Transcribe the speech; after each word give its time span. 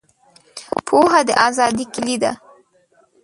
پوهه 0.85 1.21
د 1.27 1.29
آزادۍ 1.47 1.85
کیلي 1.93 2.17
ده. 2.23 2.31